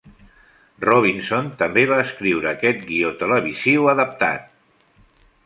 Robinson 0.85 1.51
també 1.59 1.83
va 1.91 1.99
escriure 2.05 2.49
aquest 2.53 2.83
guió 2.89 3.13
televisiu 3.21 3.87
adaptat. 3.95 4.51